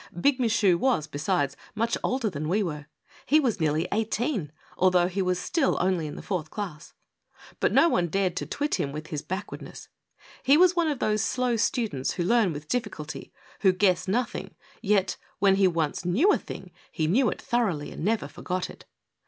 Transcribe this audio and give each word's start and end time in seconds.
Big 0.19 0.39
Michu 0.39 0.79
was, 0.79 1.05
besides, 1.05 1.55
much 1.75 1.95
older 2.03 2.27
than 2.27 2.49
we 2.49 2.63
were. 2.63 2.87
He 3.27 3.39
was 3.39 3.59
nearly 3.59 3.87
eighteen, 3.91 4.51
although 4.75 5.05
he 5.07 5.21
was 5.21 5.37
still 5.37 5.77
only 5.79 6.07
in 6.07 6.15
the 6.15 6.23
fourth 6.23 6.49
class. 6.49 6.95
But 7.59 7.71
no 7.71 7.87
one 7.87 8.07
dared 8.07 8.35
to 8.37 8.47
twit 8.47 8.79
him 8.79 8.91
with 8.91 9.05
his 9.09 9.21
backwardness. 9.21 9.89
He 10.41 10.57
was 10.57 10.75
one 10.75 10.87
of 10.87 10.97
those 10.97 11.21
slow 11.21 11.55
students, 11.55 12.13
who 12.13 12.23
learn 12.23 12.51
with 12.51 12.67
difficulty, 12.67 13.31
who 13.59 13.71
guess 13.73 14.07
nothing; 14.07 14.55
yet, 14.81 15.17
when 15.37 15.57
he 15.57 15.67
once 15.67 16.03
knew 16.03 16.31
a 16.31 16.37
thing, 16.39 16.71
he 16.91 17.05
knew 17.05 17.29
it 17.29 17.39
thoroughly 17.39 17.91
and 17.91 18.03
never 18.03 18.27
forgot 18.27 18.71
it. 18.71 18.85